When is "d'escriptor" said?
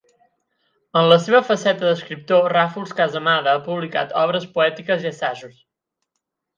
1.89-2.49